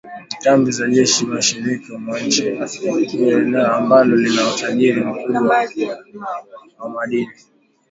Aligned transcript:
kambi 0.43 0.71
za 0.71 0.87
jeshi 0.87 1.25
mashariki 1.25 1.91
mwa 1.97 2.19
nchi 2.19 2.57
hiyo 3.09 3.39
eneo 3.41 3.67
ambalo 3.75 4.15
lina 4.15 4.41
utajiri 4.55 5.01
mkubwa 5.01 5.65
wa 6.79 6.89
madini 6.89 7.31